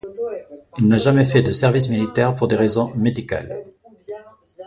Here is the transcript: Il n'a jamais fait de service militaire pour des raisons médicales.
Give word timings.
Il 0.79 0.87
n'a 0.87 0.97
jamais 0.97 1.23
fait 1.23 1.43
de 1.43 1.51
service 1.51 1.89
militaire 1.89 2.33
pour 2.33 2.47
des 2.47 2.55
raisons 2.55 2.91
médicales. 2.95 3.63